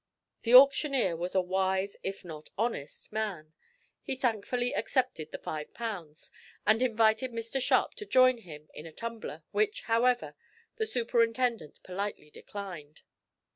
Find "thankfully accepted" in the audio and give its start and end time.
4.15-5.31